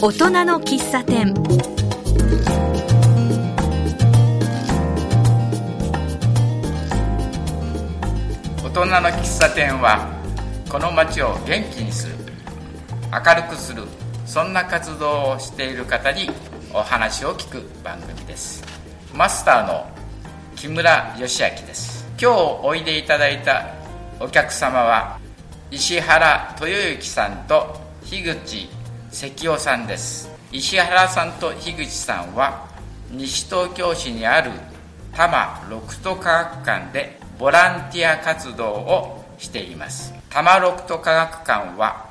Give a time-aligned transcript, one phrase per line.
[0.00, 1.34] 大人の喫茶店。
[8.62, 10.06] 大人の喫茶店は
[10.70, 12.14] この街を元気にする
[13.12, 13.82] 明るくする
[14.24, 16.30] そんな活動をしている方に
[16.72, 18.62] お話を聞く番組です。
[19.12, 19.84] マスターの
[20.54, 22.06] 木村義明です。
[22.22, 23.74] 今日おいでいただいた
[24.20, 25.18] お客様は
[25.72, 28.77] 石原豊之さんと樋口
[29.10, 30.30] 関夫さんです。
[30.52, 32.68] 石原さんと樋口さんは
[33.10, 34.50] 西東京市にある
[35.12, 40.12] 多摩六都科学館でボランティア活動をしています。
[40.28, 42.10] 多摩六都科学館は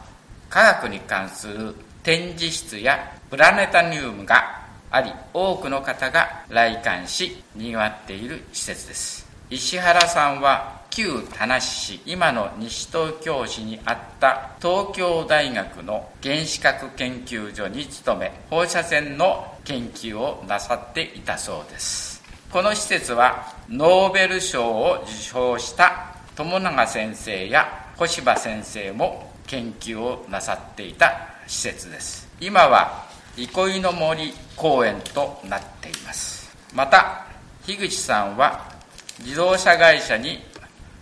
[0.49, 9.27] 科学に関する展示室やプラネタニウムがあり多くの方が来館しにぎわっている施設です。
[9.49, 22.23] 石原さんは旧田無市今の西東京市にあった東京大学の原子核研究所に勤め放射線の研究をなさっていたそうです。
[22.51, 32.29] この施設はノーベル賞を受賞した友永先生や小柴先生も研究をなさっていた施設です。
[32.39, 36.55] 今は憩いの森公園となっています。
[36.73, 37.25] また
[37.65, 38.71] 樋口さんは
[39.19, 40.39] 自動車会社に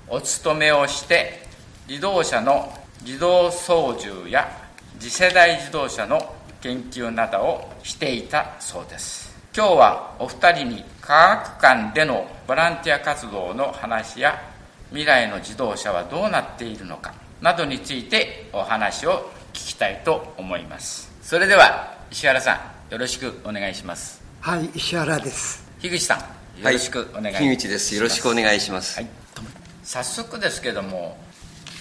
[0.08, 1.48] お勤めをして
[1.88, 2.72] 自動車の
[3.04, 4.48] 自動操縦や
[5.00, 9.36] 次世代自動車の研究などをしていたそうです。
[9.56, 14.40] 今日はお二人に科学館でのボランティア活動の話や
[14.90, 21.12] 未来の自動車はどうなっているのかなどについてお話を聞きたいと思います。
[21.22, 24.22] それでは石原さんよろしくお願いします。
[24.42, 25.66] はい石原です。
[25.80, 26.20] 樋口さん
[26.62, 27.96] よろしくお願いします、はい、樋口です。
[27.96, 29.08] よろしくお願いします、はい、
[29.86, 31.18] 早速ですけども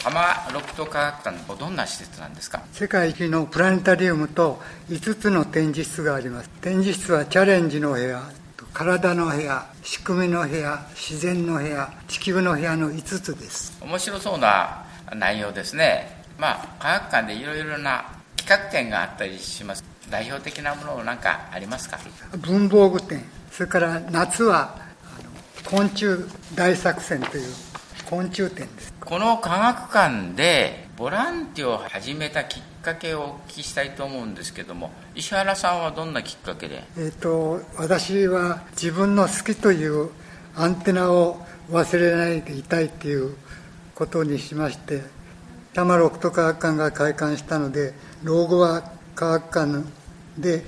[0.02, 2.62] 多摩六都科学館のどんな施設なんですか？
[2.72, 6.50] 世界一のプラネタリウムと5つの展示室があります。
[6.60, 8.22] 展示室はチャレンジの部屋
[8.74, 13.78] 体の部屋仕組みの部屋自然の部屋地球の部屋の5つです。
[13.80, 14.84] 面白そうな
[15.16, 16.22] 内容ですね。
[16.38, 18.04] まあ科学館でいろいろな
[18.36, 19.82] 企画展があったりします。
[20.10, 21.98] 代表的なものなんかありますか？
[22.36, 23.24] 文房具展。
[23.50, 24.76] それから夏は
[25.64, 26.18] 昆虫
[26.54, 27.54] 大作戦という
[28.08, 28.92] 昆虫展です。
[29.00, 36.84] この科学館でボランティアを始めたきっかけをお聞きしたいと思うんですけども石原さんはどんなきっかけで？
[36.98, 40.10] えっ、と私は自分の好きという
[40.54, 43.36] アンテナを忘れないでいたいっていう
[43.94, 45.02] ことにしまして
[45.72, 49.84] 多摩六都科学館が開館したので老後は科学館
[50.38, 50.64] で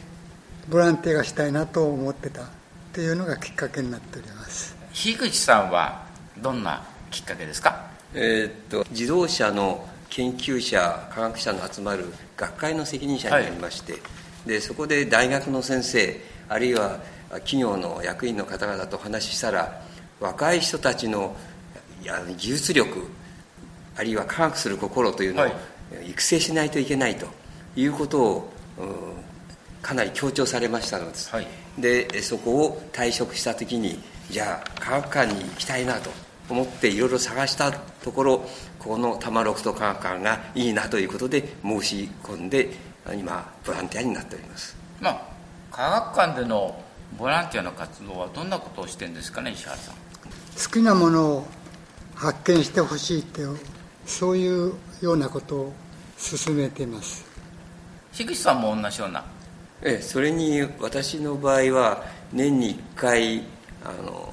[0.69, 2.47] ボランティアがしたいなと思ってたっ
[2.93, 4.75] ていうのがきっかけになっております。
[4.93, 6.07] 樋口さんは
[6.39, 6.83] どんな
[7.17, 7.87] きっかけですか？
[8.13, 13.99] えー、っと自動車の研究者科学者の集まる学会の責任者になりまして、は
[14.45, 17.01] い、でそこで大学の先生あるいは
[17.31, 19.81] 企業の役員の方々と話したら
[20.21, 21.35] 若い人たちの
[22.03, 23.09] 技術力
[23.97, 25.47] あるいは科学する心というのを
[26.07, 27.27] 育成しないといけないと
[27.75, 28.53] いうことを、
[29.81, 31.47] かなり強調されましたのです、はい、
[31.79, 33.99] でそこを退職した時に
[34.31, 36.11] じゃあ科学館に行きたいなと
[36.49, 38.49] 思っていろいろ探したところ
[38.79, 42.71] この多摩六都科学館がいいなということで申し込んで
[43.15, 44.77] 今ボランティアになっております。
[45.01, 45.23] まあ
[45.71, 46.83] 科学館での
[47.19, 49.95] ボランティアの活動はどんなことをしてるんですかね石原さん。
[49.95, 51.47] 好きなものを
[52.15, 53.43] 発見してほしいって
[54.07, 55.73] そういうようなことを
[56.17, 57.25] 進めています。
[58.13, 59.25] 樋口さんも同じような。
[59.83, 63.43] ええそれに私の場合は年に1回
[63.85, 64.33] あの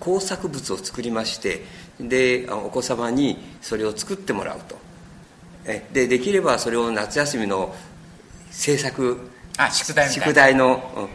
[0.00, 1.62] 工作物を作りまして
[2.00, 4.76] でお子様にそれを作ってもらうと。
[5.66, 7.74] えでできればそれを夏休みの
[8.50, 11.08] 制作あ宿題宿題の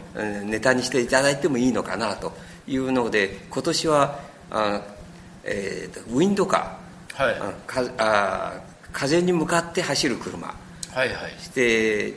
[0.44, 2.32] ネタにしていただいてもいいのかなと。
[2.68, 4.18] いうので今年は
[4.50, 4.82] あ、
[5.44, 7.36] えー、ウィンドカー、はい、
[7.66, 8.60] かあ
[8.92, 10.54] 風に向かって走る車、は
[11.04, 12.14] いはい、して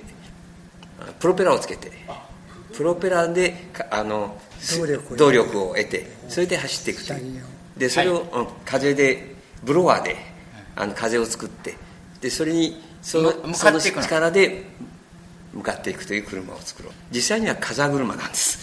[1.19, 1.91] プロペラをつけて
[2.75, 4.39] プロペラであの
[4.77, 7.43] 動力動力を得てそれで走っていくという。
[7.77, 10.17] でそれを、はい、風でブロワーで
[10.75, 11.75] あの風を作って
[12.21, 14.65] でそれにそのその力で
[15.53, 16.93] 向かっていくという車を作ろう。
[17.11, 18.59] 実際には風車なんです。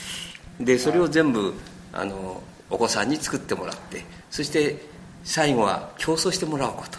[0.61, 1.55] でそれを全部
[1.93, 4.77] あのお子さんに作ってもらってそして
[5.25, 6.99] 最後は競争してもらおうこと、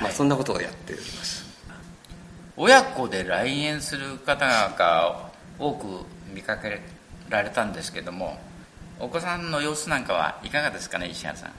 [0.00, 1.44] まあ、そんなことをやっております。
[2.56, 5.86] 親子で来園する方が多く
[6.34, 6.80] 見かけ
[7.28, 8.38] られたんですけども
[8.98, 11.50] お子さんの様子なんかはいかがですかね石原さん。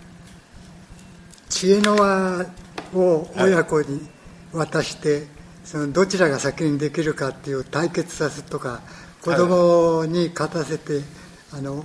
[1.50, 2.45] 知恵の輪
[2.94, 4.07] を親子に
[4.51, 5.27] 渡して
[5.63, 8.81] そのどちらが先にできるかっていう対決させとか
[9.22, 11.01] 子供に勝たせて、
[11.51, 11.83] あの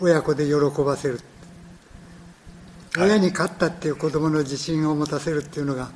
[0.00, 1.20] 親子で喜ばせる、
[2.94, 5.90] はい、親に勝ったっていう子供の自信を持たせるっていうのが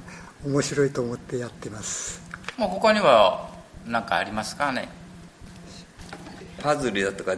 [0.45, 2.21] 面白いと思ってやってます。
[2.59, 3.51] もうここには
[3.87, 4.89] 何かありますかね？
[6.61, 7.35] パズルだとか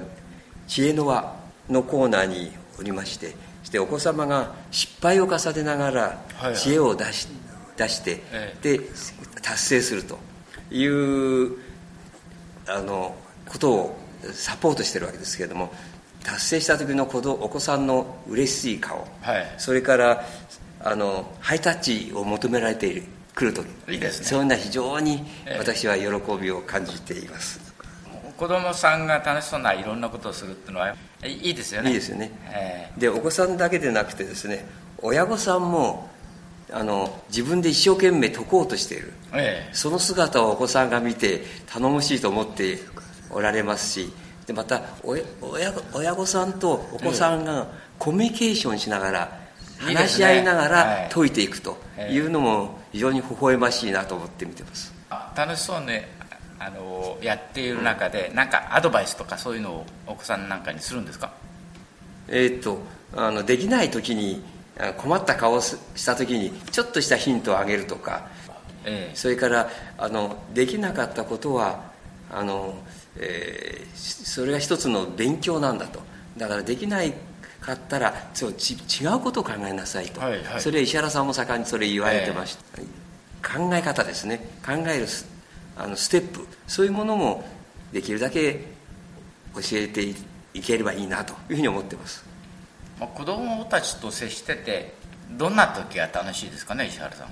[0.66, 1.36] 知恵の輪
[1.68, 7.28] のコーナーにおりましてしてお子様が失敗を重ねながら知恵を出し,、
[7.76, 8.22] 出して、
[8.62, 8.80] で
[9.42, 10.18] 達成すると
[10.70, 11.56] いう
[12.66, 13.14] あの
[13.46, 13.98] ことを
[14.32, 15.72] サポートしてるわけですけれども
[16.24, 20.24] 達成した時の子お子さんの嬉しい顔、はい、それから
[20.80, 23.04] あのハイタッチを求められている
[23.34, 25.24] 来るといいです、ね、そういうのは非常に
[25.58, 26.06] 私は喜
[26.40, 27.67] びを感じています、えー、
[28.38, 30.94] 子供さんが楽しそうないろんなことをするっていうのは
[31.24, 31.88] いいですよね。
[31.88, 34.64] いいですよね、えー、でお子さんだけでなくてですね
[35.02, 36.08] 親御さんも
[36.72, 42.78] あの自分で一生懸命解こうとしている、えー、その姿をお子さんが見て頼もしいと思って
[43.30, 44.12] おられますし
[44.46, 45.24] でまた親
[45.92, 47.66] 親御さんとお子さんが
[47.98, 49.40] コミュニケーションしながら、
[49.78, 51.76] 話し合いながら解いていくと
[52.08, 54.94] いうのも非常に微笑ましいなと思って見てます。
[55.36, 56.17] 楽しそうね
[56.60, 61.32] あのやっている中で何かアドバイスとかそういうのをお子さんなんかにするんですか？
[62.28, 62.78] えー、っと
[63.16, 64.42] あのできない時に
[64.96, 68.28] 困った顔をした時にちょっとしたヒントをあげるとか、
[68.84, 71.90] ええ、それからあのできなかったことは
[72.30, 72.74] あの、
[73.16, 76.00] えー、それが一つの勉強なんだと。
[76.36, 77.12] だからできない
[77.60, 84.38] かったらそうち違うことを考えなさいと、はいはい、それ石原さんも盛んにそれ言われてました、えー、考え方ですね。
[84.64, 85.06] 考える
[85.78, 86.46] あのステップ。
[86.66, 87.44] そういうものも
[87.92, 88.64] できるだけ
[89.54, 90.02] 教えて
[90.54, 92.24] いければいいなというふうに思ってます。
[92.98, 94.92] 子供たちと接してて
[95.30, 97.28] どんな時が楽しいですかね石原さん。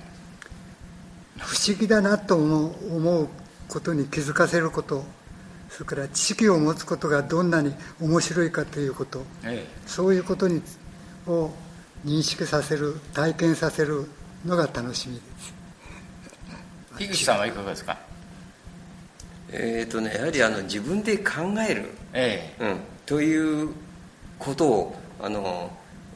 [1.39, 3.27] 不思議だなと思う
[3.67, 5.03] ことに気づかせること
[5.69, 10.61] それから知識を持つことがどんなに面白いかということ、ええ、そういうことに
[11.27, 11.51] を
[12.05, 14.09] 認識させる体験させる
[14.45, 15.53] のが楽しみです。
[16.97, 17.97] 樋口さんはいかがですか？
[19.51, 21.33] えっ、ー、とねやはりあの自分で考
[21.67, 22.63] える、ええ。
[22.63, 23.69] うん、という
[24.39, 25.71] ことをあの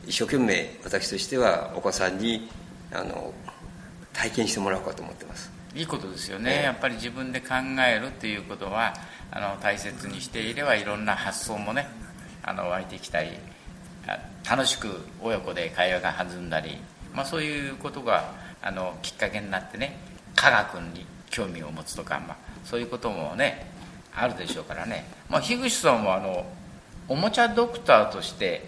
[0.05, 2.49] 一生懸命私としてはお子さんに
[2.91, 3.33] あの
[4.13, 5.51] 体験してもらおうかと思ってます。
[5.73, 7.55] いいことですよね、やっぱり自分で考
[7.87, 8.93] えるっていうことは
[9.31, 11.87] あの大切にしていればいろんな発想もね
[12.43, 13.29] あの湧いてきたり
[14.47, 14.89] 楽しく
[15.21, 16.77] 親子で会話が弾んだり、
[17.13, 19.97] まあ、そういうことがあのきっかけになってね
[20.35, 23.69] 科学に興味を持つとか、まあ、そういうこともね
[24.15, 26.45] あるでしょうからね、まあ、樋口さんはあの
[27.07, 28.65] おもちゃドクターとして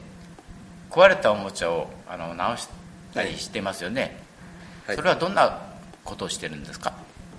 [0.90, 2.68] 壊れたおもちゃをあの直し
[3.14, 4.18] たりしてますよね、
[4.88, 5.62] はい、それはどんな
[6.04, 6.94] ことをしてるんですか？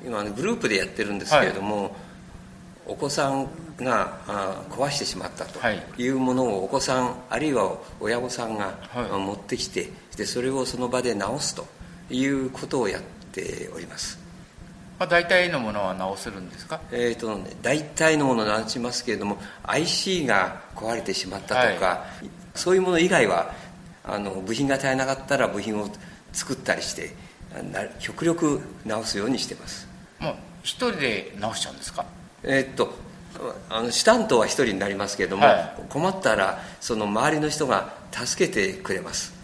[0.04, 1.92] 今グループでやってるんですけれども、はい、
[2.88, 3.48] お子さん
[3.78, 4.18] が
[4.70, 5.58] 壊してしまったと
[5.98, 6.08] い。
[6.08, 8.74] うものをお子さんあるいは親御さんが
[9.18, 11.66] 持ってきてでそれをその場で直すと
[12.10, 13.02] いうことをやっ
[13.32, 14.18] ております
[14.98, 16.80] まあ、大体のものは直せるんですか？
[16.92, 23.52] えっ、ー、とね大体のもの直しますけれども IC が壊れてしまったとか、はい、そういうもの以外は
[24.04, 25.88] あの部品が足りなかったら部品を
[26.32, 27.10] 作ったりして
[27.98, 29.88] 極力直すようにしてます。
[30.20, 32.04] もう一人で直しちゃうんですか？
[32.42, 32.94] えー、っと
[33.68, 39.34] あの主担当は一人になりますけれども、はい、困ったらその周りの人が助けてくれます。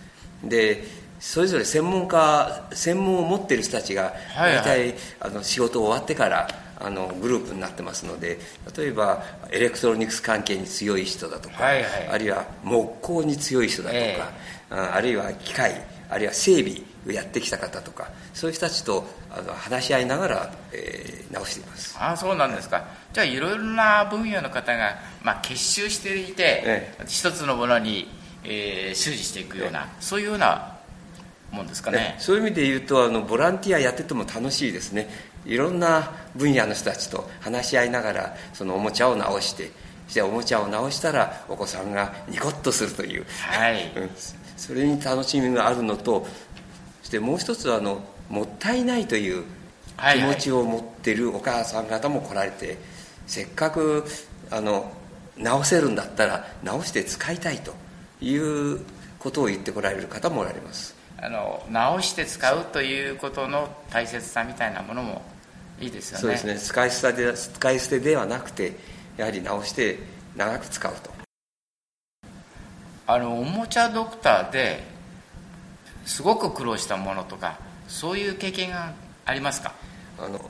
[0.44, 4.88] でそれぞれ専門家専門を持っている人たちが大体、はい。
[4.88, 6.48] はい、あの仕事終わってから
[6.82, 8.38] あのグループになってますので
[8.76, 21.96] 例えばエレクトロニクス関係に強い人だとか、はいはい、あるいは木工に強い人だとか、えー、あるいは機械あるいは整備をやってきた方とかそういう人たちとあの話し合いながら、えー、直しています。
[22.00, 22.84] ああそうなんですか。
[23.12, 28.08] じゃあいろいろな分野の方が、まあ、結集していて、ええ、一つのものに、
[28.44, 30.79] えー、修理していくような、え、そういうような
[31.50, 32.16] もんですかね。
[32.18, 35.08] そういう意味で言うとあのボランティアやってても楽しいですね。
[35.44, 39.72] いろんな分野の人たちと話し合いながらそのおもちゃを直して
[40.10, 43.90] しておもちゃを直したらお子さんがニコッとするという、はい、
[44.56, 46.26] それに楽しみがあるのと
[47.02, 49.44] そしてもう一つはあのもったいないという
[50.14, 52.84] 気持ちを持ってるお母さん方も来られて、はいはい、
[53.26, 54.04] せっかく
[54.50, 54.92] あの
[55.38, 57.74] 直せるんだったら直して使いたいと
[58.20, 58.80] いう
[59.18, 65.22] ことを言ってこられる方もおられますあの直して使うということの大切さみたいなものも
[65.78, 66.20] いいですよね。
[66.22, 66.58] そうですね。
[66.58, 68.72] 使い捨てで使い捨てではなくて
[69.16, 69.98] やはり直して
[70.36, 71.10] 長く使うと。
[73.06, 74.82] あのおもちゃドクターで
[76.06, 77.58] すごく苦労したものとか
[77.88, 78.92] そういう経験が
[79.26, 79.74] ありますか？
[80.18, 80.40] あの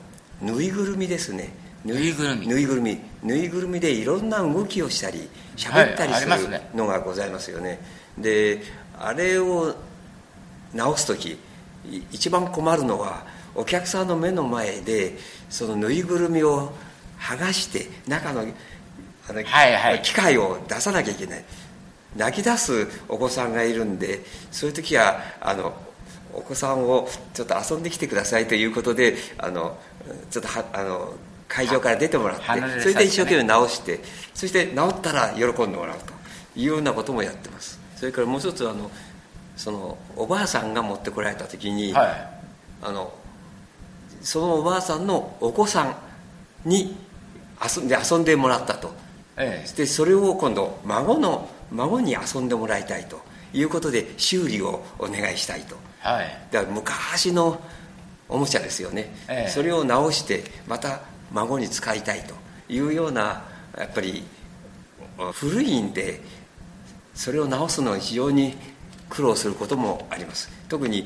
[0.41, 1.53] ぬいぐるみですね。
[1.83, 2.47] ぬいぐるみ。
[2.47, 2.99] ぬいぐるみ。
[3.23, 7.79] ぬいぐるみでいろんな動きをしたり喋ったりするのがございますよね、
[8.17, 8.61] で
[8.97, 9.75] あれを
[10.73, 11.37] 直す時
[11.89, 13.25] い一番困るのは
[13.55, 15.17] お客さんの目の前で
[15.49, 16.73] そのぬいぐるみを
[17.19, 20.01] 剥がして中のあの、はいはい。
[20.01, 21.43] 機械を出さなきゃいけない。
[22.15, 25.73] 泣き出すお子さんがいるんでそういう時はあの
[26.33, 29.77] お子さんをちょっと遊んできてくださいということであの
[30.29, 31.13] ちょっとはあの
[31.47, 32.81] 会場から出てもらってね。
[32.81, 34.01] それで一生懸命直して
[34.33, 36.13] そして治ったら喜んでもらうと
[36.59, 37.79] いうようなこともやってます。
[37.95, 38.91] それからもう一つあの
[39.55, 42.27] そのおばあさんが持ってこられた時に、はい。
[42.83, 43.13] あの
[44.21, 45.95] そのおばあさんのお子さん
[46.69, 46.95] に
[47.63, 48.93] 遊んで遊んでもらったと。
[49.37, 53.21] えでそれを今度孫の孫に遊んでもらいたいと。
[53.53, 55.75] いうことで修理をお願いしたいと。
[56.05, 56.47] えはい。
[56.51, 57.61] だから昔の
[58.29, 59.49] おもちゃですよね、ええ。
[59.49, 61.01] それを直してまた
[61.33, 62.41] 孫に使いたいと。
[62.71, 63.43] いうような
[63.77, 64.23] やっぱり
[65.33, 66.21] 古いんで
[67.13, 68.55] それを直すのは非常に
[69.11, 70.49] 苦労することもあります。
[70.69, 71.05] 特に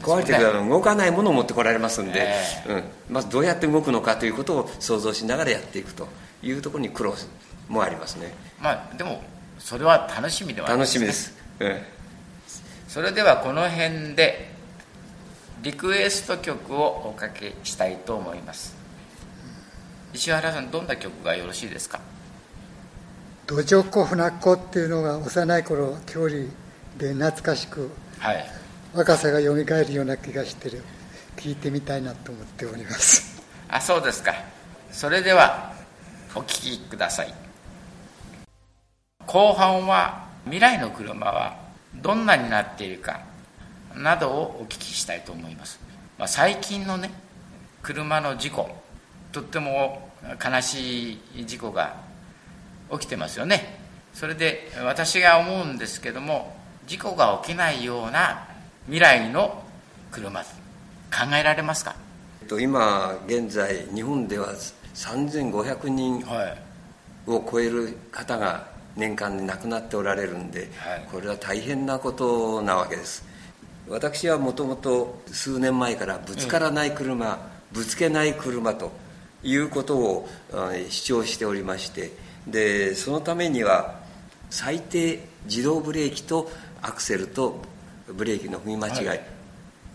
[0.00, 2.12] 壊れてる動かないものを持ってこられますんで、
[2.66, 6.08] えうん、まずどうやって動くのかということを想像しながらやっていくと
[6.42, 7.14] いうところに苦労
[7.68, 8.32] もありますね。
[8.60, 9.22] まあでも
[9.58, 10.98] それは楽しみではあり楽ますね。
[10.98, 11.76] しみです、うん
[12.88, 14.50] それではこの辺で
[15.62, 18.74] リクエスト曲をおかけしたいと思います。
[20.12, 22.00] 石原さんどんな曲がよろしいですか？
[23.46, 26.50] 土壌湖船っ子っていうのが幼い頃郷里
[27.02, 27.90] で懐かしく
[28.20, 28.46] はい。
[28.94, 30.84] 若さがよみがえるような気がしてる。
[31.36, 33.42] 聞いてみたいなと思っております。
[33.68, 34.32] あそうですか。
[34.92, 35.72] それでは
[36.32, 37.34] お聴きください。
[39.26, 41.56] 後半は未来の車は
[41.96, 43.22] どんなになっているか
[43.96, 45.80] などをお聞きしたいと思います、
[46.18, 47.10] まあ、最近のね
[47.82, 48.68] 車の事故
[49.30, 50.08] とっても
[50.44, 51.96] 悲しい事故が
[52.92, 53.80] 起きてますよね。
[54.14, 58.46] それで私が思うんですけども事故が起きないような
[58.86, 59.62] 未来の
[60.10, 60.46] 車考
[61.38, 61.94] えられますか？
[62.42, 64.54] えっと今現在日本では
[64.94, 66.58] 3500人はい。
[67.30, 71.06] を超える方が年間で亡くなっておられるんで、はい。
[71.10, 73.24] これは大変なことなわけです。
[73.88, 77.38] 私はもともと数年前からぶつからない車、
[77.72, 78.92] ぶつけない車と
[79.42, 82.12] いうことをあ主張しておりまして
[82.46, 84.00] でそのためには
[84.50, 86.50] 最低自動ブレーキと
[86.82, 87.62] アクセルと
[88.08, 89.20] ブレーキの踏み間違い、はい。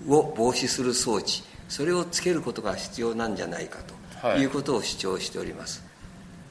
[0.08, 1.44] を防止する装置。
[1.70, 3.80] それをつけることが必要なんじゃないか
[4.22, 4.40] とはい。
[4.42, 5.84] いうことを主張しております、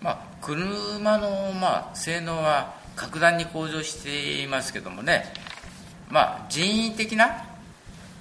[0.01, 5.33] まあ、車の、まあ、性能は格段に向上していますけどもね、
[6.11, 7.45] まあ、人為的な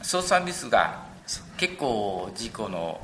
[0.01, 1.03] 操作ミスが
[1.57, 3.01] 結構事故の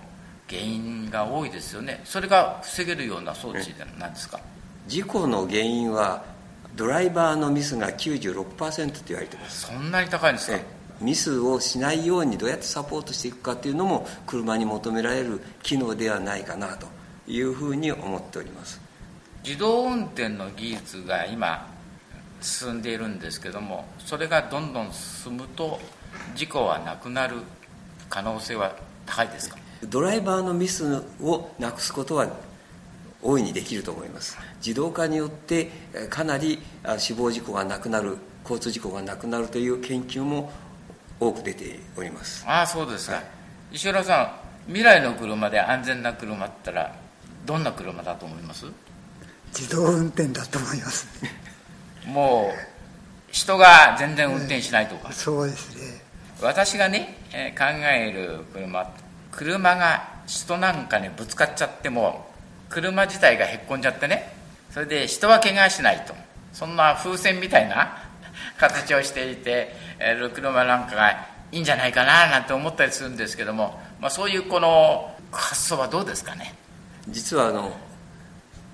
[0.49, 2.01] 原因が多いですよね。
[2.05, 4.39] それが防げるような装置なんですか？
[4.87, 6.23] 事故の原因は
[6.75, 9.67] ドライバーのミスが96%と言われています。
[9.67, 10.57] そんなに高いんですか？
[10.57, 10.65] え
[11.01, 16.85] ミスをしないようにどうやってサポートしていくかというのも車に求められる機能ではないかなと
[17.27, 18.79] いうふうに思っております。
[19.43, 21.67] 自動運転の技術が今
[22.41, 25.79] 進んでいるんですけどもそれがどんどん進むと
[26.35, 27.37] 事故はなくなる
[28.09, 28.75] 可能性は
[29.07, 29.57] 高いですか？
[29.85, 32.27] ドライバーのミスをなくすことは
[33.23, 34.37] 大いにできると思います。
[34.65, 40.51] 自動化によってえーかなりあ死亡事故がなくなる交通事故がなくなるという研究も
[41.19, 42.43] 多く出ております。
[42.47, 43.21] ああそうですか、
[43.71, 44.21] 石原さ
[44.67, 46.95] ん未来の車で安全な車って言ったら
[47.45, 48.65] どんな車だと思います？
[49.57, 51.07] 自動運転だと思います。
[52.07, 56.01] もう人が全然運転しないとか、そうですね。
[56.41, 58.89] 私がね、えー考える車
[59.31, 62.30] 車が人なんかにぶつかっちゃっても
[62.71, 64.33] 車自体がへっこんじゃってね。
[64.71, 66.15] それで人は怪我しないと。
[66.53, 67.97] そんな風船みたいな
[68.57, 71.11] 形をしていてえー車なんかが
[71.51, 76.55] いいんじゃないかななんて思ったりするんですけども、まあ、そういうこの発想はどうですかね。
[77.09, 77.75] 実はあの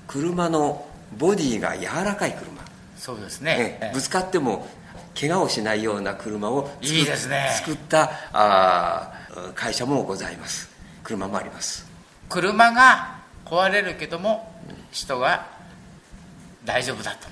[0.08, 0.88] 車の
[1.18, 2.64] ボディが柔らかい車。
[2.98, 4.68] そうですね、ええぶつかっても
[5.20, 7.50] 怪我をしないような車をいいですね。
[7.56, 10.70] 作ったあー会社もございます。
[11.04, 11.86] 車もあります。
[12.30, 13.17] 車が
[13.48, 14.52] 壊れるけども
[14.92, 15.48] 人が
[16.66, 17.28] 大丈夫だと。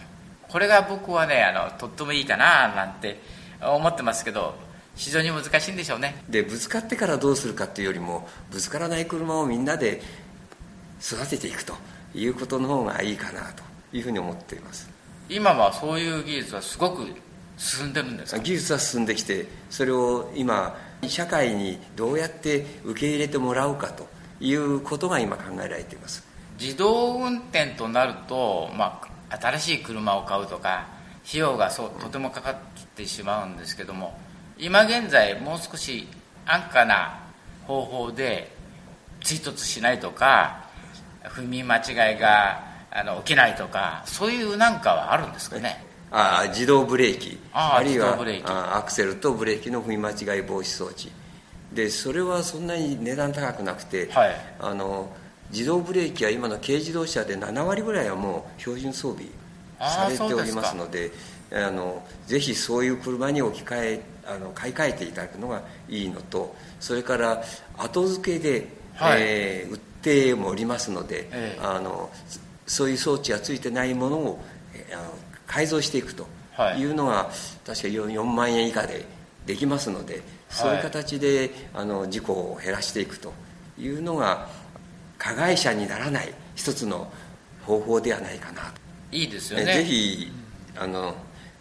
[0.48, 3.20] これが僕はねあのとってもいいかななんて
[3.62, 4.56] 思ってますけど
[4.96, 6.24] 非常に難しいんでしょうね。
[6.30, 10.02] でぶつかってからどうするかっていうよりもぶつからない車をみんなで
[11.02, 11.74] 育てていくと
[12.14, 14.90] いうことの方がいいかなというふうに思っています。
[15.28, 17.06] 今はそういう技術はすごく
[17.58, 18.40] 進んでるんですか？
[18.40, 24.08] 技術は進んできてそれを今社会にどうやって受け入れてもらうかと
[24.40, 26.26] いうことが今考えられています。
[26.60, 30.88] 自動運転となると、まあ、新しい車を買うとか
[31.28, 32.56] 費用がそうとてもかかっ
[32.96, 34.18] てしまうんですけども
[34.58, 36.08] 今現在もう少し
[36.46, 37.20] 安価な
[37.68, 38.56] 方法で
[39.22, 40.64] 追突しないとか
[41.24, 45.84] 踏み間違いがあの起きないとかそういうなんかはあるんですかね？
[46.12, 47.38] あ自動ブレーキ。
[47.52, 51.12] あるいはアクセルとブレーキの踏み間違い防止装置
[51.76, 54.36] でそれはそんなに値段高くなくて、はい。
[54.60, 55.12] あの
[55.52, 59.26] 自動ブレーキは今の軽自動車で7割ぐらいはもう標準装備
[59.80, 61.12] されておりますので
[61.52, 67.44] あのぜひそういう車に置き換えあの買い替えていただくのがいいのとそれから
[67.78, 69.20] 後付けで、はい。
[69.22, 71.60] えー売ってもおりますので、ええ。
[71.64, 72.12] あの
[72.68, 74.40] そういう装置がついてないものを、
[74.74, 75.10] えーあの
[75.48, 76.80] 改造していくとはい。
[76.80, 77.30] いうのが、
[77.66, 79.06] 確か 4, 4万円以下で
[79.46, 80.22] できますので
[80.56, 83.34] そういう形で、あの事故を減らしていくと
[83.78, 84.48] いうのが
[85.18, 87.12] 加害者にならない一つの
[87.66, 88.82] 方法ではないかなと。
[89.12, 89.66] いいですよね。
[89.66, 90.32] ぜひ
[90.78, 91.16] あの、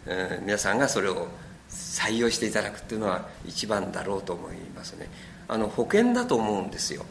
[0.05, 1.27] えー皆さんがそれを
[1.69, 5.09] 採用していただくっていうのは一番だろうと思いますね。
[5.47, 7.05] あの保険だと思うんですよ。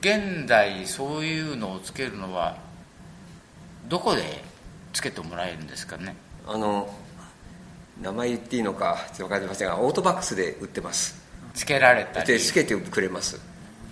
[0.00, 2.56] 現在そういうのをつけるのは
[3.88, 4.42] どこで
[4.92, 6.14] つけてもらえるんですかね？
[6.46, 6.88] あの
[8.00, 11.25] 名前言っていいのかちょっと分かりませんがオートバックスで売ってます
[11.56, 12.26] つけられたり。
[12.26, 13.40] でつけてくれます。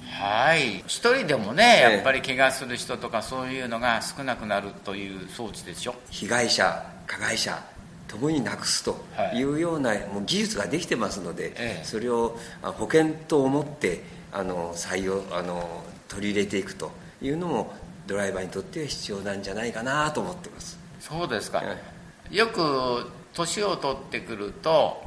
[0.06, 0.78] はい。
[0.86, 5.96] 一人でもねやっぱり怪我する人とかそういうのが少なくなるという装置でしょ？
[6.10, 7.60] 被害者加害者
[8.06, 9.04] ともになくすと
[9.34, 9.42] い。
[9.42, 11.84] うような、もう技術ができてますので、ええ。
[11.84, 17.74] それをあ保険と思ってあの採用あの取り入れていくというのも
[18.06, 20.78] ドライバーにとっては必要なんじゃないかなと思ってます。
[21.00, 22.36] そうですか、え。
[22.36, 25.02] よく年を取ってくると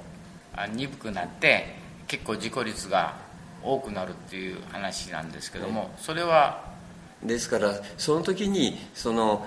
[0.54, 1.77] あ鈍くなって
[2.08, 3.16] 結構事故率が
[3.64, 6.64] 多くなるっていう話なんですけども、それは
[7.24, 9.46] ですからその時にその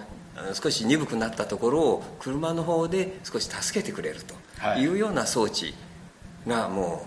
[0.54, 4.34] 少し鈍くなったところを車の方で少し助けてくれると
[4.78, 4.86] い。
[4.88, 5.74] うような装置
[6.46, 7.06] がも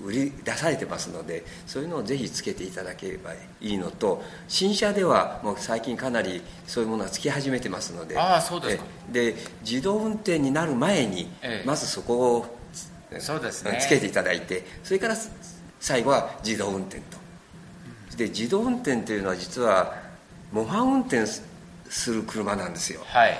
[0.00, 11.66] う売り出されてますのでそういうのをぜひつけていただければいいのと新車ではもう最近かなりそういうものがつき始めてますのでああそうですで自動運転になる前にええ。
[11.66, 12.63] まずそこを
[13.20, 13.78] そうですね。
[13.80, 15.16] つけていただいてそれから
[15.80, 17.18] 最後は自動運転と。
[18.16, 19.94] で自動運転というのは実は
[20.52, 23.02] 模範運転する車なんですよ。
[23.06, 23.38] はい。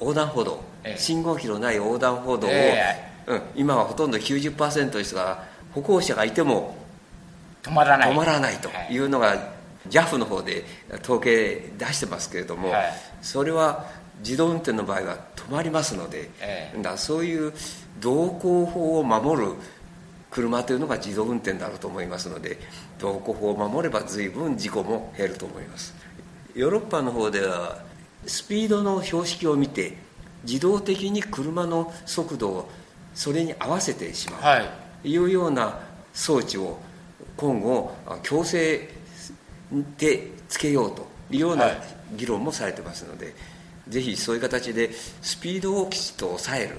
[0.00, 0.98] 横断歩道、ええ。
[0.98, 5.44] 信号機のない横断歩道を、えうん、今はほとんど90%ですが
[5.74, 6.76] 歩行者がいても
[7.62, 8.10] 止まらない。
[8.10, 8.94] 止まらないとはい。
[8.94, 9.52] いうのが
[9.88, 10.64] JAF の方で
[11.02, 12.92] 統計出してますけれども、はい。
[13.22, 13.86] それは
[14.20, 16.82] 自動運転の場合は止まりますので、ええ。
[16.82, 17.52] だそういう
[18.00, 19.52] 道交法を守る
[20.30, 22.58] 車というのが自動運転だろうと思いますので
[22.98, 25.94] 道交法を守れば随分事故も減ると思います。
[26.54, 27.78] ヨーロッパの方では
[28.26, 29.96] スピードの標識を見て
[30.44, 32.70] 自動的に車の速度を
[33.14, 34.58] それに合わせてしまう、は
[35.04, 35.08] い。
[35.10, 35.78] いうような
[36.12, 36.78] 装置を
[37.36, 38.88] 今後あ強制
[39.98, 41.76] でつけようというようなはい。
[42.16, 43.34] 議論もされてますので、
[43.88, 44.90] ぜひそういう形で
[45.22, 46.78] スピードをきちっと抑える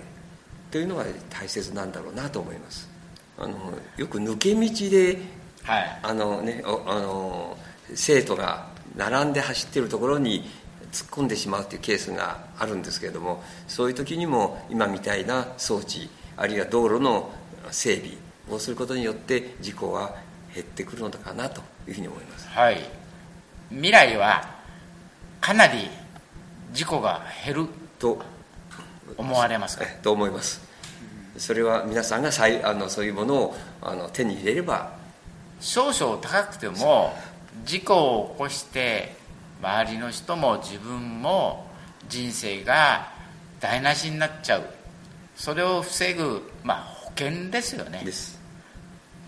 [0.72, 2.90] というのが大切なんだろうなと思います。
[3.38, 3.56] あの
[3.98, 5.20] よく抜け道で
[5.66, 6.00] はい。
[6.04, 7.58] あの、ね、おあの
[7.94, 10.46] 生徒が並んで走っているところに
[10.92, 17.32] 突っ込んでしまうというケースがあるんですけれどもそういう時にも今みたいな装置あるいは道路の
[17.72, 18.12] 整備
[18.50, 20.16] をすることによって事故は
[20.54, 22.48] 減ってくるのかなというふうに思います。
[22.48, 22.78] はい。
[23.70, 24.48] 未来は
[25.42, 25.90] かなり
[26.74, 27.68] 事故が減る
[28.00, 28.22] と
[29.18, 29.86] 思われますか？
[29.86, 30.62] えと思います。
[31.38, 34.94] それは皆さんがさいあのそういうものをあの手に入れれば。
[35.62, 37.14] 少々高くても
[37.64, 39.16] 事故を起こして
[39.62, 41.66] 周りの人も自分も
[42.10, 43.10] 人生が
[43.62, 44.66] 台無しになっちゃう。
[45.36, 48.04] それを防ぐ、まあ、保険ですよね。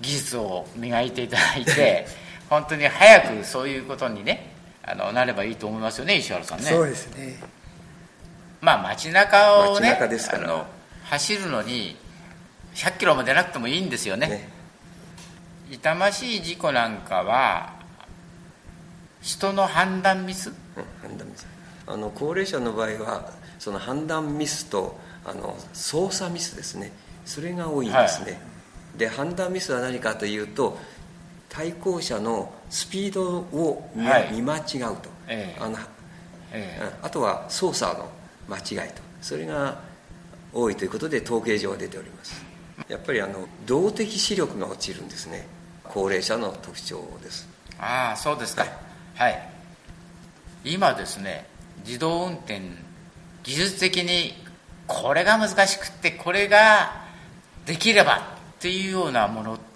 [0.02, 2.06] 技術を磨いていただいて
[2.50, 4.46] 本当に早くそういうことにね
[4.88, 6.65] あのなればいいと思いますよね石原さんね。
[6.65, 7.38] そうですね。
[8.62, 10.45] まあ街中をね街中ですから。
[10.45, 10.65] あの
[11.04, 11.95] 走るのに
[12.73, 14.28] 100キロも出なくてもいいんですよね。
[14.28, 14.50] ね。
[15.69, 17.73] 痛ましい事故なんかは
[19.21, 20.50] 人の判断ミス？
[20.50, 20.56] うん
[21.02, 21.45] 判断ミス。
[21.86, 26.91] あの高齢者の場合はその判断ミスとあの操作ミスですね。
[27.26, 28.39] それが多いんですね、
[28.97, 30.78] で判断ミスは何かというと
[31.58, 35.60] 対向車のスピードを見,、間違うと、ええ。
[35.60, 35.78] あの
[36.52, 37.06] えうん。
[37.08, 38.08] あとは操作の
[38.48, 39.02] 間違いと。
[39.24, 39.82] それが
[40.54, 42.46] 多いということで統計上は出ております。
[42.88, 45.48] やっぱりあの動的視力が落ちるんですね。
[45.84, 47.50] 高齢者の特徴です。
[47.72, 48.63] えああそうですか。
[49.15, 49.50] はい、
[50.63, 51.48] 今ですね
[51.88, 52.62] 自動運転
[53.41, 54.34] 技術的に
[54.86, 56.91] これが難しくってこれが
[57.65, 58.20] できればっ
[58.60, 59.66] ていうようなものって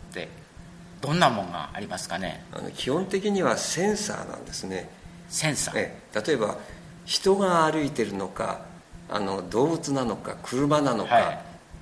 [1.01, 2.43] どんなものがありますかね？
[2.53, 4.89] あの基本的にはセンサーなんですね。
[5.29, 5.77] センサー。
[5.77, 5.97] え。
[6.25, 6.57] 例えば
[7.05, 8.61] 人が歩いてるのか
[9.09, 11.39] あの動物なのか車なのか、はい、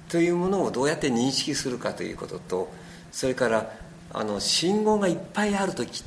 [0.09, 2.71] というものをどうやって認識するかということと
[3.11, 3.71] それから
[4.11, 6.03] あの信号がいっぱいある時、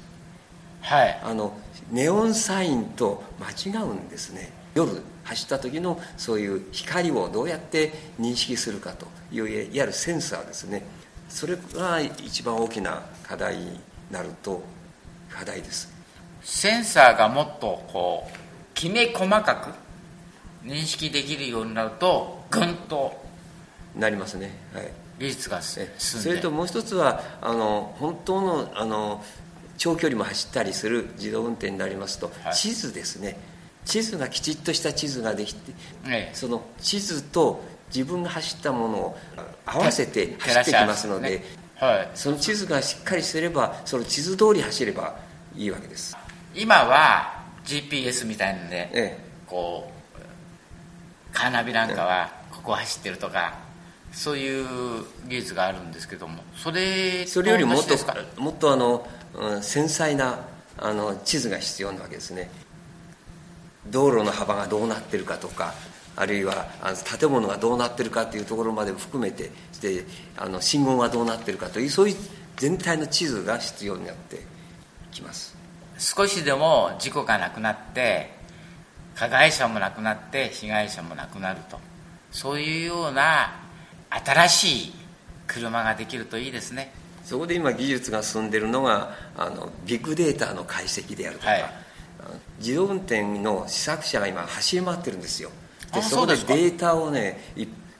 [0.80, 1.56] はい、あの
[1.90, 4.50] ネオンサインと間違うんですね。
[4.74, 4.90] 夜
[5.24, 10.82] 走った時のそういう光をどうやって認識するかといういわゆるセンサーですね
[11.32, 14.62] それが一番大きな課題になると
[15.30, 15.90] 課題です。
[16.42, 18.36] センサーがもっとこう
[18.74, 19.56] きめ細か
[20.62, 23.24] く認識できるようになるとぐんと
[23.96, 24.50] なりますね。
[24.74, 24.92] はい。
[25.18, 29.24] 技術が進んでそれともう一つはあの本当のあの
[29.78, 33.38] 長距離も走ったりする自動運転になりますと、はい、地図ですね。
[33.84, 35.72] 地図がきちっとした地図ができて、
[36.34, 37.64] その地図と
[37.94, 39.18] 自分が走ったものを
[39.66, 41.44] 合わせて走ってきますので、ね
[41.76, 45.16] はい、その地図がしっかりしてればその地図通り走れば
[45.56, 46.16] いいわけです。
[46.54, 53.54] 今は GPS みたいなんで、ええ、こうカーナビなんかはここ走ってるとか、
[54.12, 57.96] そういう技術があるんですけどもそれそれよりもっと
[58.40, 60.40] もっとあの、うん、繊細な
[60.78, 62.50] あの地図が必要なわけですね。
[63.88, 65.74] 道路の幅がどうなってるかとか
[66.16, 70.04] あるいはあの建物がどうなってるかっていうところまでも含めてして
[70.36, 72.16] あの信号がどうなってるかというそういう
[72.56, 74.40] 全体の地図が必要になって
[75.10, 75.56] きます。
[75.98, 78.30] 少しでも事故がなくなって
[79.14, 81.78] 加害者もなくなって被害者もなくなると。
[82.30, 83.52] そういうような
[84.10, 84.92] 新しい
[85.46, 86.92] 車ができるといいですね。
[87.24, 91.64] そこで今技術が進んでるのがあのビッグデータの解析であるとか、はい、
[92.58, 95.50] 自動運転の試作車が今走り回ってるんですよ
[95.92, 97.38] でそこでデータをね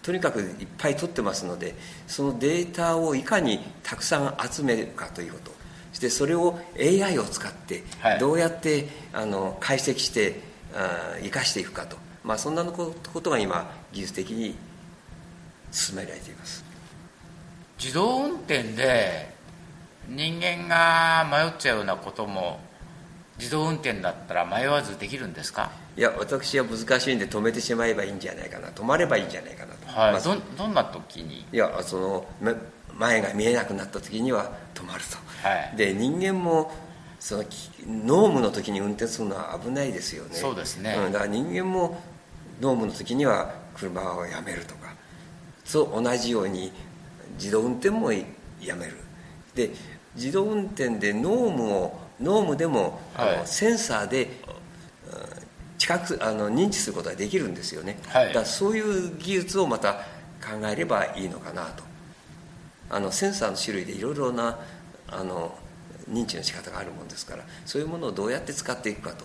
[0.02, 1.74] とにかくいっぱい取ってますので
[2.06, 5.52] そのデータをいかにたくさん集めるかということ。
[5.92, 7.84] そしてそれを AI を使って
[8.18, 10.40] どうやって、あの解析して
[11.22, 14.56] 生かしていくかと、まあ、そんなことが今技術的に
[15.70, 16.64] 進められています。
[17.78, 19.34] 自動運転で
[20.08, 22.60] 人間が迷っちゃうようなことも
[23.38, 25.70] 自動運転だったら迷わずできるんですか？
[25.96, 28.68] いや私は難しいんで止めてしまえばいいんじゃないかな。
[28.68, 30.12] 止まればいいんじゃないかなと、はい。
[30.12, 31.44] まあ、どどんな時に？
[31.52, 32.26] いやその
[32.94, 35.16] 前が見えなくなった時には止まると、
[35.48, 36.70] はい、で人間も
[37.18, 37.44] その
[37.86, 40.34] 濃霧の時に運転するのは危ないですよね。
[40.34, 42.02] そうですね、うん、だから人間も
[42.60, 44.92] 濃霧の時には車をやめるとか。
[45.64, 46.72] そう同じように
[47.34, 48.96] 自動運転もやめる。
[49.54, 49.70] で
[50.14, 54.28] 自動運転で濃霧を濃霧でも、はい、あのセンサーで
[55.78, 59.94] 近くあの認知することができるんですよね、はい、だからそういう技術をまた
[60.40, 61.82] 考えればいいのかなと。
[62.90, 64.58] あのセンサーの種類でいろいろな
[65.08, 65.56] あの
[66.10, 69.24] 認知の仕方があるもんですからそういうものをどうやって使っていくかと。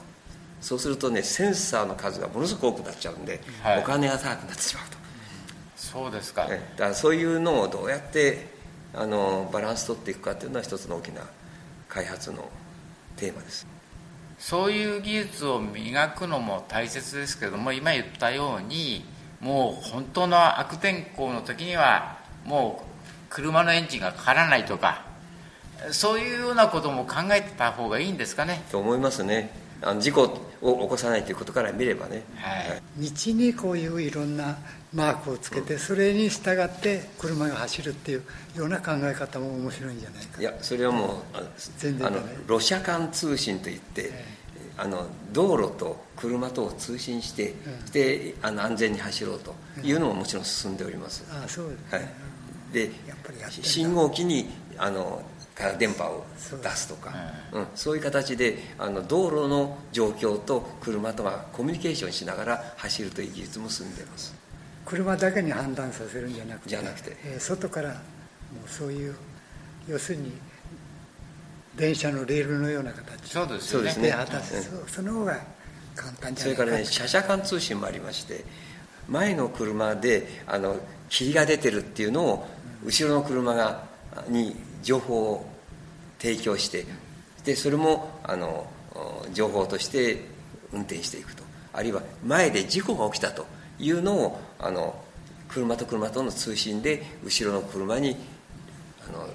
[0.60, 4.98] そうするとねセンサーの数がものすごく多くなっちゃうんで、はい、お金が高くなってしまうと。
[5.76, 8.48] そうですか,、ね、だからそういうのをどうやって
[8.96, 11.22] あのバランス取っていくかっていうのは一つの大きな
[11.88, 12.50] 開発の
[13.18, 13.68] テーマです。
[14.40, 19.04] そういう技術を磨くのも大切ですけども今言ったように
[19.42, 22.86] もう本当の悪天候の時にはもう
[23.30, 25.06] 車のエンジンがかからないとか
[25.92, 28.64] そういうようなことも考えてた方がいいんですかね。
[28.72, 29.52] と思いますね。
[29.82, 30.24] あの事故
[30.62, 34.58] を起こさないということから見ればね、はい、道にこういういろんな
[34.94, 38.24] マークをつけて、うん、それに従って車が走るっていう
[38.56, 40.42] ような考え方も面白いんじゃないか。
[40.42, 41.22] いやそれはもう
[41.78, 52.10] 全然あのロシア間通信といって、えー、あの道路と車とを通信して、うん、であの安全に走ろうというのももちろん進んでおります、うん、あそうです、ね、はい。
[52.74, 52.92] で
[53.50, 55.22] 信号機にあの
[55.80, 56.26] 電波を
[56.62, 57.12] 出すとか
[57.52, 64.37] そう,、うん、そういう形であの道路の状況と車とはコミュニケーションしながら走るという技術も進んでいます
[64.88, 67.96] 車だけに判断させるんじゃなくてじゃなくて、えー、外からも
[68.66, 69.16] うそういう
[69.90, 70.32] 要するに
[71.76, 73.94] 電車のレールのような形そうですよね。
[74.02, 75.40] で果たす、うん、その方が
[75.94, 78.46] 簡単じゃないかそれからね車車間通信もありまして
[79.10, 80.78] 前の車であの
[81.10, 82.48] 霧が出てるっていうのを
[82.84, 83.84] 後ろの車が
[84.30, 85.50] に情報を
[86.20, 86.86] 提供して
[87.44, 88.66] でそれもあの
[89.34, 90.26] 情報として
[90.72, 91.44] 運転していくと。
[91.74, 93.46] あるいは前で事故が起きたと
[93.80, 94.96] いうのをあの
[95.50, 98.18] 車と車との通信で後ろの車に
[99.08, 99.28] あの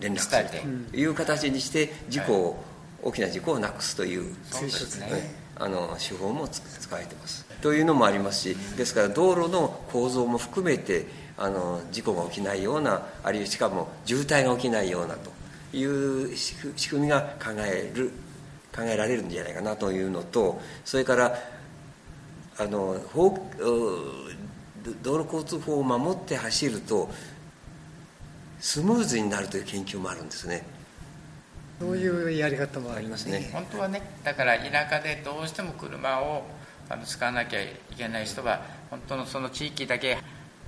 [0.00, 2.64] 連絡するという形にして事故を
[3.02, 5.06] 大きな事故をなくすというそうですね。
[5.06, 7.44] ねあの手法もつ使えてます。
[7.60, 11.06] というのもありますしですから道路の構造も含めて
[11.36, 15.30] あの事故が起きないようなあるいはしかも渋滞が起きないようなと
[15.76, 18.10] いう仕組みが考える
[18.74, 21.38] 考えられるんじゃないかなというのとそれから
[22.58, 22.96] あの
[25.02, 27.10] 道路交通法を守って走ると
[28.60, 30.64] スムーズになるという研究もあるんですね
[31.80, 33.50] そういうやり方もあありりますすね。
[33.52, 36.44] まね本当はねだから田舎でどうしても車を
[36.88, 40.18] あの使わなきゃいけない人は本当のその地域だけ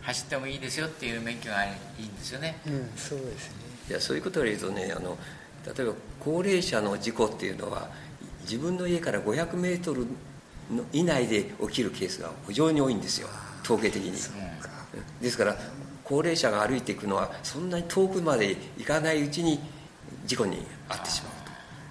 [0.02, 1.68] 走ってもいいですよっていう免許がい
[2.00, 3.56] いんですよねうん、そうですね。
[3.90, 5.16] いやそういうことを言うとねあの
[5.64, 7.88] 例えば高齢者の事故っていうのは
[8.42, 10.06] 自分の家から500メートル
[10.72, 13.28] の以内で起きるケースが非常に多いんですよ
[13.64, 14.12] 統計的に。
[15.20, 15.56] ですから
[16.04, 19.58] 高齢者が歩いていくのはそんなに遠くまで行かないうちに
[20.26, 21.32] 事故に遭ってしまう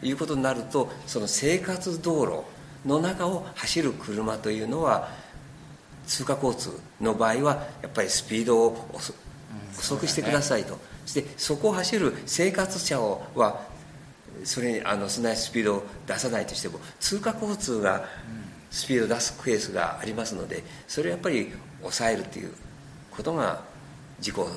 [0.01, 2.43] ということになるとその生活道路
[2.87, 5.09] の中を走る車というのは
[6.05, 9.13] 通過交通の場合はやっぱりスピードを遅
[9.77, 13.61] 遅くしてくださいと、そしてそこを走る生活者をは
[14.43, 18.05] それにあのそんなにスピードを出さないとしても通過交通が
[18.73, 22.51] スピードを出すケースがありますのでそれをやっぱり抑えるという
[23.11, 23.61] ことが
[24.19, 24.47] 事故を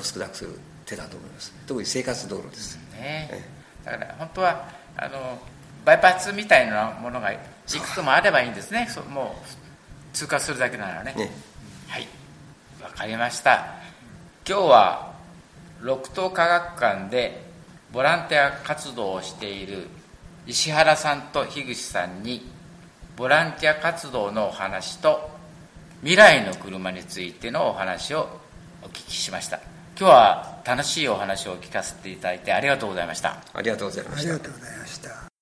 [0.00, 0.50] 少なくする
[0.86, 1.52] 手だと思います。
[1.66, 3.28] 特に生活道路です、ね。
[3.32, 3.44] え
[3.84, 5.38] だから本当はあの
[5.84, 8.86] バイパスみたいなものがいくつもあればいいんですね。
[8.88, 11.12] そうもう通過するだけならね。
[11.16, 11.32] ね。
[11.88, 12.06] はい。
[12.80, 13.74] わかりました。
[14.48, 15.14] 今日は
[15.80, 17.44] 六東科学館で
[17.92, 19.88] ボランティア活動をしている
[20.46, 22.53] 石原さんと樋口さんに
[23.16, 25.30] ボランティア活動のお話と
[26.00, 28.28] 未来の車についてのお話を
[28.82, 29.60] お聞きしました。
[29.98, 33.42] 今日は楽しいお話を聞かせていただいてありがとうございました。
[33.52, 34.30] ありがとうございました。
[34.30, 35.33] ありがとうございました。